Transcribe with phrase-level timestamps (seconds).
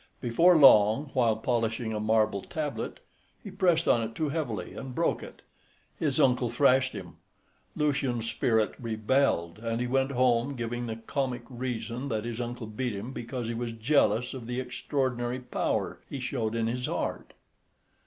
[0.19, 3.01] Before long, while polishing a marble tablet
[3.43, 5.43] he pressed on it too heavily and broke it.
[5.99, 7.17] His uncle thrashed him.
[7.75, 12.93] Lucian's spirit rebelled, and he went home giving the comic reason that his uncle beat
[12.95, 17.33] him because jealous of the extraordinary power he showed in his art.